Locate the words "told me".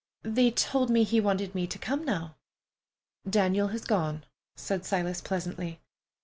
0.49-1.03